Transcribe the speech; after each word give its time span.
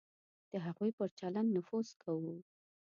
د 0.51 0.53
هغوی 0.65 0.91
پر 0.97 1.09
چلند 1.19 1.49
نفوذ 1.57 1.87
کوو. 2.03 2.35